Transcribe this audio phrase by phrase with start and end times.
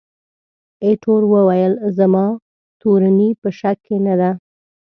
[0.83, 2.25] ایټور وویل، زما
[2.81, 4.31] تورني په شک کې نه ده.